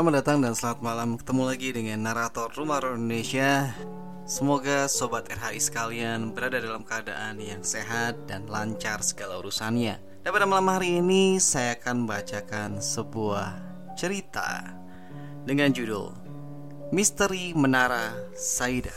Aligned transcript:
Selamat 0.00 0.24
datang 0.24 0.40
dan 0.40 0.56
selamat 0.56 0.80
malam. 0.80 1.08
Ketemu 1.20 1.42
lagi 1.44 1.68
dengan 1.76 1.98
narator 2.08 2.48
Rumah 2.56 2.96
Indonesia. 2.96 3.68
Semoga 4.24 4.88
sobat 4.88 5.28
RHI 5.28 5.60
sekalian 5.60 6.32
berada 6.32 6.56
dalam 6.56 6.80
keadaan 6.88 7.36
yang 7.36 7.60
sehat 7.60 8.16
dan 8.24 8.48
lancar 8.48 9.04
segala 9.04 9.44
urusannya. 9.44 10.00
Dan 10.24 10.30
pada 10.32 10.48
malam 10.48 10.72
hari 10.72 11.04
ini 11.04 11.36
saya 11.36 11.76
akan 11.76 12.08
bacakan 12.08 12.80
sebuah 12.80 13.60
cerita 13.92 14.72
Dengan 15.44 15.68
judul 15.68 16.16
Misteri 16.96 17.52
Menara 17.52 18.16
Saida. 18.32 18.96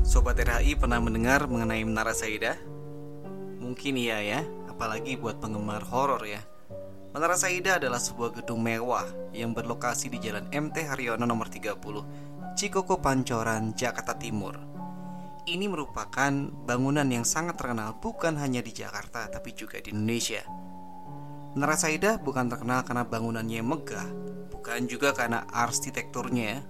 Sobat 0.00 0.40
RHI 0.40 0.80
pernah 0.80 0.96
mendengar 0.96 1.44
mengenai 1.44 1.84
Menara 1.84 2.16
Saida? 2.16 2.56
Mungkin 3.60 4.00
iya 4.00 4.24
ya, 4.24 4.40
apalagi 4.72 5.12
buat 5.20 5.44
penggemar 5.44 5.84
horor 5.84 6.24
ya 6.24 6.40
Menara 7.14 7.38
Saida 7.38 7.78
adalah 7.78 8.02
sebuah 8.02 8.42
gedung 8.42 8.58
mewah 8.58 9.06
yang 9.30 9.54
berlokasi 9.54 10.10
di 10.10 10.18
Jalan 10.18 10.50
MT 10.50 10.82
Haryono 10.82 11.22
nomor 11.22 11.46
30, 11.46 11.78
Cikoko 12.58 12.98
Pancoran, 12.98 13.70
Jakarta 13.70 14.18
Timur. 14.18 14.58
Ini 15.46 15.70
merupakan 15.70 16.34
bangunan 16.66 17.06
yang 17.06 17.22
sangat 17.22 17.54
terkenal 17.54 18.02
bukan 18.02 18.34
hanya 18.34 18.66
di 18.66 18.74
Jakarta 18.74 19.30
tapi 19.30 19.54
juga 19.54 19.78
di 19.78 19.94
Indonesia. 19.94 20.42
Menara 21.54 21.78
Saida 21.78 22.18
bukan 22.18 22.50
terkenal 22.50 22.82
karena 22.82 23.06
bangunannya 23.06 23.62
megah, 23.62 24.10
bukan 24.50 24.90
juga 24.90 25.14
karena 25.14 25.46
arsitekturnya, 25.54 26.66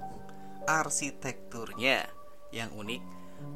arsitekturnya 0.69 2.05
yang 2.53 2.69
unik, 2.77 3.01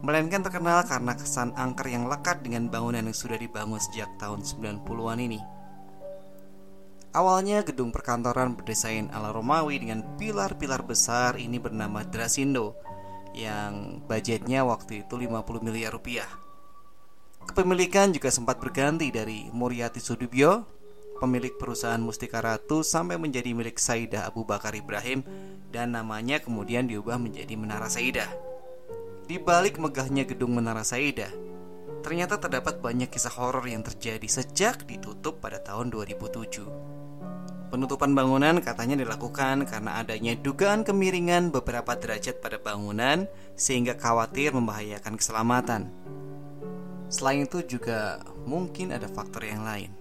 melainkan 0.01 0.41
terkenal 0.41 0.89
karena 0.89 1.13
kesan 1.13 1.53
angker 1.53 1.93
yang 1.93 2.09
lekat 2.09 2.41
dengan 2.41 2.73
bangunan 2.73 3.05
yang 3.05 3.13
sudah 3.13 3.37
dibangun 3.37 3.77
sejak 3.77 4.09
tahun 4.17 4.41
90-an 4.41 5.21
ini. 5.21 5.58
Awalnya 7.17 7.65
gedung 7.65 7.89
perkantoran 7.89 8.53
berdesain 8.53 9.09
ala 9.17 9.33
Romawi 9.33 9.81
dengan 9.81 10.05
pilar-pilar 10.21 10.85
besar 10.85 11.41
ini 11.41 11.57
bernama 11.57 12.05
Drasindo 12.05 12.77
yang 13.33 14.05
budgetnya 14.05 14.67
waktu 14.69 15.09
itu 15.09 15.15
50 15.17 15.65
miliar 15.65 15.97
rupiah. 15.97 16.29
Kepemilikan 17.49 18.13
juga 18.13 18.29
sempat 18.29 18.61
berganti 18.61 19.09
dari 19.09 19.49
Muriati 19.49 20.05
Sudibyo, 20.05 20.69
pemilik 21.17 21.57
perusahaan 21.57 22.01
Mustika 22.01 22.45
Ratu 22.45 22.85
sampai 22.85 23.17
menjadi 23.17 23.57
milik 23.57 23.81
Saidah 23.81 24.29
Abu 24.29 24.45
Bakar 24.45 24.77
Ibrahim 24.77 25.25
dan 25.73 25.97
namanya 25.97 26.45
kemudian 26.45 26.85
diubah 26.85 27.17
menjadi 27.17 27.57
Menara 27.57 27.89
Saidah. 27.89 28.29
Di 29.25 29.41
balik 29.41 29.81
megahnya 29.81 30.29
gedung 30.29 30.57
Menara 30.57 30.85
Saidah, 30.85 31.33
ternyata 32.05 32.37
terdapat 32.37 32.85
banyak 32.85 33.09
kisah 33.09 33.33
horor 33.33 33.65
yang 33.65 33.81
terjadi 33.81 34.29
sejak 34.29 34.85
ditutup 34.85 35.41
pada 35.41 35.61
tahun 35.61 35.89
2007. 35.93 36.88
Penutupan 37.69 38.17
bangunan 38.17 38.65
katanya 38.65 38.97
dilakukan 38.97 39.69
karena 39.69 40.01
adanya 40.01 40.33
dugaan 40.41 40.89
kemiringan 40.89 41.53
beberapa 41.53 41.93
derajat 41.93 42.41
pada 42.41 42.57
bangunan 42.57 43.29
sehingga 43.61 43.93
khawatir 43.93 44.57
membahayakan 44.57 45.21
keselamatan. 45.21 45.93
Selain 47.13 47.45
itu 47.45 47.61
juga 47.69 48.25
mungkin 48.49 48.89
ada 48.89 49.05
faktor 49.05 49.45
yang 49.45 49.69
lain. 49.69 49.93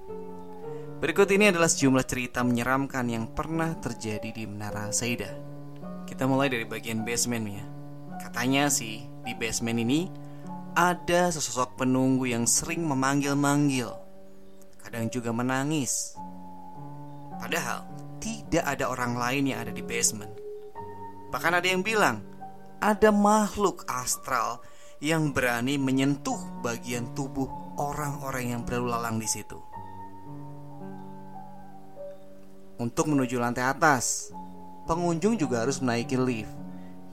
Berikut 1.03 1.27
ini 1.27 1.51
adalah 1.51 1.67
sejumlah 1.67 2.07
cerita 2.07 2.39
menyeramkan 2.39 3.03
yang 3.11 3.27
pernah 3.35 3.75
terjadi 3.83 4.31
di 4.31 4.47
Menara 4.47 4.87
Saida. 4.95 5.29
Kita 6.07 6.23
mulai 6.23 6.47
dari 6.47 6.63
bagian 6.63 7.03
basement 7.03 7.51
ya. 7.51 7.65
Katanya 8.23 8.71
sih 8.71 9.03
di 9.27 9.35
basement 9.35 9.83
ini 9.83 10.07
ada 10.71 11.27
sesosok 11.35 11.83
penunggu 11.83 12.31
yang 12.31 12.47
sering 12.47 12.87
memanggil-manggil. 12.87 13.91
Kadang 14.79 15.11
juga 15.11 15.35
menangis 15.35 16.15
Padahal 17.47 17.87
tidak 18.19 18.59
ada 18.67 18.91
orang 18.91 19.15
lain 19.15 19.47
yang 19.47 19.63
ada 19.63 19.71
di 19.71 19.79
basement. 19.79 20.35
Bahkan 21.31 21.55
ada 21.55 21.63
yang 21.63 21.79
bilang 21.79 22.19
ada 22.83 23.07
makhluk 23.07 23.87
astral 23.87 24.59
yang 24.99 25.31
berani 25.31 25.79
menyentuh 25.79 26.35
bagian 26.59 27.07
tubuh 27.15 27.47
orang-orang 27.79 28.51
yang 28.51 28.61
berlalu 28.67 28.91
lalang 28.91 29.15
di 29.15 29.31
situ. 29.31 29.55
Untuk 32.83 33.07
menuju 33.07 33.39
lantai 33.39 33.63
atas, 33.63 34.35
pengunjung 34.83 35.39
juga 35.39 35.63
harus 35.63 35.79
menaiki 35.79 36.19
lift 36.19 36.51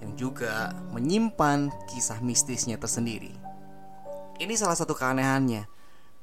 yang 0.02 0.18
juga 0.18 0.74
menyimpan 0.90 1.70
kisah 1.94 2.18
mistisnya 2.18 2.74
tersendiri. 2.74 3.30
Ini 4.42 4.54
salah 4.58 4.74
satu 4.74 4.98
keanehannya. 4.98 5.70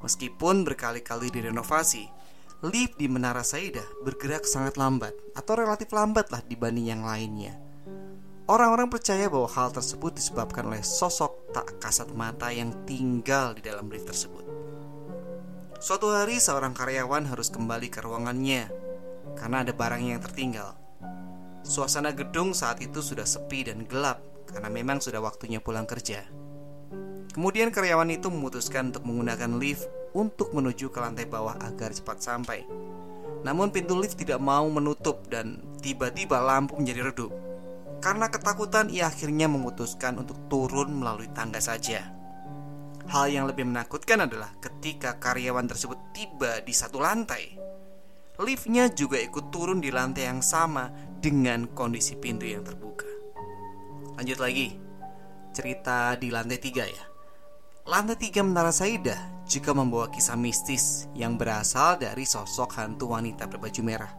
Meskipun 0.03 0.67
berkali-kali 0.67 1.31
direnovasi, 1.31 2.11
lift 2.61 3.01
di 3.01 3.09
Menara 3.09 3.41
Saida 3.41 3.81
bergerak 4.05 4.45
sangat 4.45 4.77
lambat 4.77 5.17
atau 5.33 5.57
relatif 5.57 5.89
lambat 5.89 6.29
lah 6.29 6.45
dibanding 6.45 6.94
yang 6.94 7.01
lainnya. 7.01 7.57
Orang-orang 8.45 8.85
percaya 8.85 9.25
bahwa 9.33 9.49
hal 9.49 9.73
tersebut 9.73 10.13
disebabkan 10.13 10.69
oleh 10.69 10.85
sosok 10.85 11.50
tak 11.57 11.81
kasat 11.81 12.13
mata 12.13 12.53
yang 12.53 12.85
tinggal 12.85 13.57
di 13.57 13.66
dalam 13.66 13.89
lift 13.89 14.05
tersebut. 14.05 14.45
Suatu 15.81 16.13
hari 16.13 16.38
seorang 16.38 16.77
karyawan 16.77 17.25
harus 17.25 17.50
kembali 17.50 17.89
ke 17.89 18.05
ruangannya 18.05 18.69
karena 19.41 19.66
ada 19.66 19.73
barang 19.73 20.03
yang 20.05 20.21
tertinggal. 20.21 20.77
Suasana 21.66 22.13
gedung 22.13 22.53
saat 22.53 22.77
itu 22.85 23.01
sudah 23.01 23.25
sepi 23.25 23.66
dan 23.66 23.89
gelap 23.89 24.21
karena 24.45 24.69
memang 24.69 25.01
sudah 25.01 25.17
waktunya 25.17 25.57
pulang 25.57 25.89
kerja. 25.89 26.29
Kemudian 27.33 27.73
karyawan 27.73 28.13
itu 28.13 28.29
memutuskan 28.29 28.94
untuk 28.94 29.07
menggunakan 29.09 29.57
lift 29.57 29.89
untuk 30.11 30.51
menuju 30.51 30.91
ke 30.91 30.99
lantai 30.99 31.27
bawah 31.27 31.55
agar 31.63 31.95
cepat 31.95 32.19
sampai. 32.19 32.67
Namun 33.41 33.73
pintu 33.73 33.97
lift 33.97 34.19
tidak 34.19 34.38
mau 34.38 34.67
menutup 34.69 35.25
dan 35.31 35.63
tiba-tiba 35.81 36.38
lampu 36.38 36.77
menjadi 36.77 37.09
redup. 37.09 37.33
Karena 38.01 38.29
ketakutan 38.29 38.89
ia 38.89 39.09
akhirnya 39.09 39.45
memutuskan 39.45 40.17
untuk 40.17 40.38
turun 40.50 40.89
melalui 40.97 41.29
tangga 41.33 41.61
saja. 41.61 42.09
Hal 43.09 43.29
yang 43.29 43.45
lebih 43.50 43.66
menakutkan 43.66 44.25
adalah 44.25 44.50
ketika 44.61 45.17
karyawan 45.17 45.69
tersebut 45.69 46.00
tiba 46.13 46.61
di 46.61 46.73
satu 46.73 47.01
lantai. 47.01 47.57
Liftnya 48.41 48.89
juga 48.89 49.21
ikut 49.21 49.53
turun 49.53 49.83
di 49.83 49.94
lantai 49.94 50.25
yang 50.25 50.41
sama 50.41 50.89
dengan 51.21 51.69
kondisi 51.69 52.17
pintu 52.17 52.50
yang 52.50 52.66
terbuka. 52.66 53.05
Lanjut 54.17 54.39
lagi, 54.41 54.73
cerita 55.53 56.17
di 56.17 56.33
lantai 56.33 56.57
tiga 56.57 56.88
ya. 56.88 57.10
Lantai 57.81 58.14
tiga 58.14 58.46
Menara 58.46 58.69
Saida 58.69 59.18
juga 59.50 59.74
membawa 59.74 60.06
kisah 60.14 60.38
mistis 60.38 61.09
yang 61.18 61.34
berasal 61.34 61.97
dari 61.97 62.30
sosok 62.30 62.78
hantu 62.78 63.09
wanita 63.09 63.50
berbaju 63.50 63.81
merah. 63.81 64.14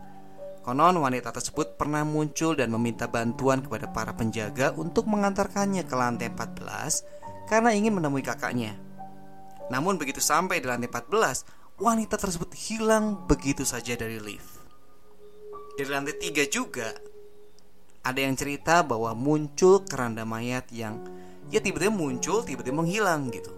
Konon 0.66 0.98
wanita 0.98 1.30
tersebut 1.30 1.78
pernah 1.78 2.02
muncul 2.02 2.58
dan 2.58 2.74
meminta 2.74 3.06
bantuan 3.06 3.62
kepada 3.62 3.86
para 3.94 4.18
penjaga 4.18 4.74
untuk 4.74 5.06
mengantarkannya 5.06 5.86
ke 5.86 5.94
lantai 5.94 6.34
14 6.34 7.46
karena 7.46 7.70
ingin 7.70 8.02
menemui 8.02 8.26
kakaknya. 8.26 8.74
Namun 9.70 9.94
begitu 9.94 10.18
sampai 10.18 10.58
di 10.58 10.66
lantai 10.66 10.90
14, 10.90 11.78
wanita 11.78 12.18
tersebut 12.18 12.50
hilang 12.66 13.30
begitu 13.30 13.62
saja 13.62 13.94
dari 13.94 14.18
lift. 14.18 14.58
Di 15.78 15.86
lantai 15.86 16.18
3 16.18 16.50
juga 16.50 16.90
ada 18.02 18.18
yang 18.18 18.34
cerita 18.34 18.82
bahwa 18.82 19.14
muncul 19.14 19.86
keranda 19.86 20.26
mayat 20.26 20.66
yang 20.74 20.98
ya 21.50 21.58
tiba-tiba 21.58 21.90
muncul, 21.90 22.44
tiba-tiba 22.44 22.78
menghilang 22.78 23.32
gitu. 23.32 23.50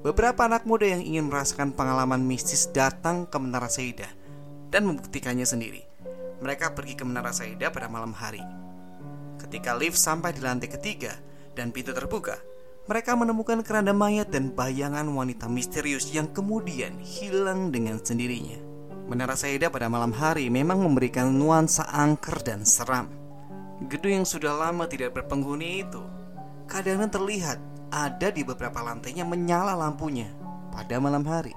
Beberapa 0.00 0.48
anak 0.48 0.64
muda 0.64 0.88
yang 0.88 1.04
ingin 1.04 1.28
merasakan 1.28 1.76
pengalaman 1.76 2.24
mistis 2.24 2.72
datang 2.72 3.28
ke 3.28 3.36
Menara 3.36 3.68
Saida 3.68 4.08
dan 4.72 4.88
membuktikannya 4.88 5.44
sendiri. 5.44 5.84
Mereka 6.40 6.72
pergi 6.72 6.96
ke 6.96 7.04
Menara 7.04 7.36
Saida 7.36 7.68
pada 7.68 7.84
malam 7.92 8.16
hari. 8.16 8.40
Ketika 9.36 9.76
lift 9.76 10.00
sampai 10.00 10.32
di 10.32 10.40
lantai 10.40 10.72
ketiga 10.72 11.12
dan 11.52 11.68
pintu 11.68 11.92
terbuka, 11.92 12.40
mereka 12.88 13.12
menemukan 13.12 13.60
keranda 13.60 13.92
mayat 13.92 14.32
dan 14.32 14.56
bayangan 14.56 15.04
wanita 15.04 15.52
misterius 15.52 16.08
yang 16.16 16.32
kemudian 16.32 16.96
hilang 16.96 17.68
dengan 17.68 18.00
sendirinya. 18.00 18.56
Menara 19.04 19.36
Saida 19.36 19.68
pada 19.68 19.92
malam 19.92 20.16
hari 20.16 20.48
memang 20.48 20.80
memberikan 20.80 21.28
nuansa 21.28 21.84
angker 21.92 22.40
dan 22.40 22.64
seram. 22.64 23.12
Gedung 23.84 24.24
yang 24.24 24.28
sudah 24.28 24.56
lama 24.56 24.88
tidak 24.88 25.12
berpenghuni 25.12 25.84
itu 25.84 26.00
kadang 26.70 27.02
terlihat 27.10 27.58
ada 27.90 28.30
di 28.30 28.46
beberapa 28.46 28.78
lantainya 28.78 29.26
menyala 29.26 29.74
lampunya 29.74 30.30
pada 30.70 31.02
malam 31.02 31.26
hari. 31.26 31.50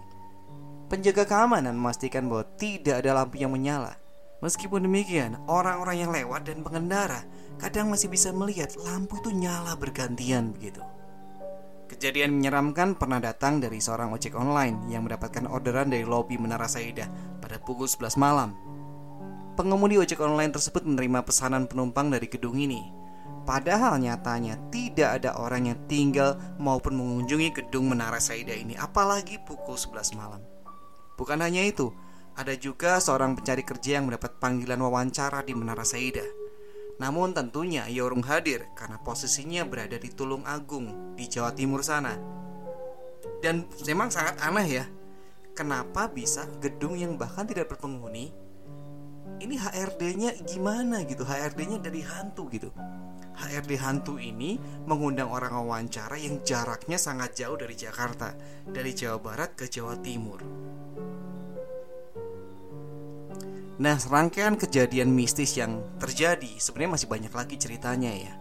Penjaga 0.90 1.30
keamanan 1.30 1.78
memastikan 1.78 2.26
bahwa 2.26 2.50
tidak 2.58 3.06
ada 3.06 3.22
lampu 3.22 3.38
yang 3.38 3.54
menyala. 3.54 4.02
Meskipun 4.42 4.84
demikian, 4.84 5.40
orang-orang 5.48 6.04
yang 6.04 6.12
lewat 6.12 6.50
dan 6.50 6.66
pengendara 6.66 7.24
kadang 7.62 7.88
masih 7.88 8.12
bisa 8.12 8.34
melihat 8.34 8.74
lampu 8.84 9.22
itu 9.22 9.32
nyala 9.32 9.78
bergantian 9.80 10.52
begitu. 10.52 10.84
Kejadian 11.88 12.42
menyeramkan 12.42 12.98
pernah 12.98 13.22
datang 13.22 13.62
dari 13.62 13.78
seorang 13.78 14.12
ojek 14.12 14.34
online 14.34 14.90
yang 14.90 15.06
mendapatkan 15.06 15.46
orderan 15.46 15.94
dari 15.94 16.04
lobi 16.04 16.36
Menara 16.42 16.66
Saida 16.66 17.08
pada 17.40 17.62
pukul 17.62 17.86
11 17.86 18.18
malam. 18.20 18.58
Pengemudi 19.54 20.02
ojek 20.02 20.18
online 20.20 20.50
tersebut 20.50 20.84
menerima 20.84 21.22
pesanan 21.22 21.70
penumpang 21.70 22.10
dari 22.10 22.26
gedung 22.26 22.58
ini 22.58 23.03
Padahal 23.44 24.00
nyatanya 24.00 24.56
tidak 24.72 25.20
ada 25.20 25.36
orang 25.36 25.68
yang 25.68 25.80
tinggal 25.92 26.40
maupun 26.56 26.96
mengunjungi 26.96 27.52
gedung 27.52 27.92
Menara 27.92 28.24
Saida 28.24 28.56
ini 28.56 28.80
apalagi 28.80 29.36
pukul 29.44 29.76
11 29.76 30.16
malam. 30.16 30.40
Bukan 31.20 31.44
hanya 31.44 31.62
itu, 31.68 31.92
Ada 32.34 32.58
juga 32.58 32.98
seorang 32.98 33.38
pencari 33.38 33.62
kerja 33.62 34.02
yang 34.02 34.10
mendapat 34.10 34.42
panggilan 34.42 34.82
wawancara 34.82 35.46
di 35.46 35.54
Menara 35.54 35.86
Saida. 35.86 36.26
Namun 36.98 37.30
tentunya 37.38 37.86
ia 37.86 38.02
urung 38.02 38.26
hadir 38.26 38.66
karena 38.74 38.98
posisinya 38.98 39.62
berada 39.70 40.02
di 40.02 40.10
Tulung 40.10 40.42
Agung 40.42 41.14
di 41.14 41.30
Jawa 41.30 41.54
Timur 41.54 41.86
sana. 41.86 42.18
Dan 43.38 43.70
memang 43.86 44.10
sangat 44.10 44.42
aneh 44.42 44.66
ya, 44.66 44.86
kenapa 45.54 46.10
bisa 46.10 46.50
gedung 46.58 46.98
yang 46.98 47.22
bahkan 47.22 47.46
tidak 47.46 47.70
berpenghuni 47.70 48.34
ini 49.42 49.56
HRD-nya 49.58 50.38
gimana 50.46 51.02
gitu? 51.08 51.26
HRD-nya 51.26 51.82
dari 51.82 52.02
hantu 52.06 52.50
gitu. 52.54 52.70
HRD 53.34 53.82
hantu 53.82 54.22
ini 54.22 54.62
mengundang 54.86 55.34
orang 55.34 55.58
wawancara 55.58 56.22
yang 56.22 56.46
jaraknya 56.46 57.02
sangat 57.02 57.34
jauh 57.34 57.58
dari 57.58 57.74
Jakarta, 57.74 58.38
dari 58.70 58.94
Jawa 58.94 59.18
Barat 59.18 59.58
ke 59.58 59.66
Jawa 59.66 59.98
Timur. 59.98 60.46
Nah, 63.74 63.98
serangkaian 63.98 64.54
kejadian 64.54 65.10
mistis 65.10 65.58
yang 65.58 65.82
terjadi 65.98 66.62
sebenarnya 66.62 66.94
masih 66.94 67.10
banyak 67.10 67.34
lagi 67.34 67.56
ceritanya 67.58 68.14
ya. 68.14 68.34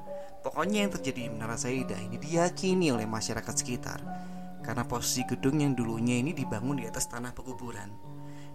Pokoknya 0.44 0.84
yang 0.84 0.92
terjadi 0.92 1.24
di 1.24 1.30
Menara 1.32 1.56
Saida 1.56 1.96
ini 1.96 2.20
diyakini 2.20 2.92
oleh 2.92 3.08
masyarakat 3.08 3.54
sekitar 3.56 4.04
karena 4.60 4.84
posisi 4.84 5.24
gedung 5.24 5.64
yang 5.64 5.72
dulunya 5.72 6.20
ini 6.20 6.36
dibangun 6.36 6.78
di 6.78 6.84
atas 6.84 7.08
tanah 7.08 7.32
pekuburan. 7.32 7.88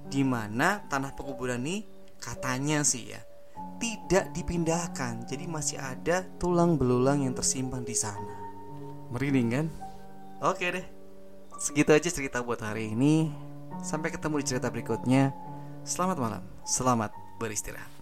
Di 0.06 0.22
mana 0.22 0.86
tanah 0.86 1.18
pekuburan 1.18 1.66
ini 1.66 1.97
katanya 2.18 2.82
sih 2.82 3.14
ya 3.14 3.22
tidak 3.78 4.34
dipindahkan. 4.34 5.26
Jadi 5.26 5.46
masih 5.46 5.78
ada 5.78 6.26
tulang 6.42 6.76
belulang 6.76 7.24
yang 7.26 7.34
tersimpan 7.34 7.86
di 7.86 7.94
sana. 7.94 8.36
Merinding 9.14 9.50
kan? 9.50 9.66
Oke 10.44 10.66
deh. 10.70 10.86
Segitu 11.58 11.90
aja 11.94 12.10
cerita 12.10 12.42
buat 12.46 12.62
hari 12.62 12.94
ini. 12.94 13.34
Sampai 13.82 14.14
ketemu 14.14 14.42
di 14.42 14.46
cerita 14.46 14.70
berikutnya. 14.70 15.34
Selamat 15.88 16.18
malam, 16.20 16.44
selamat 16.68 17.14
beristirahat. 17.40 17.97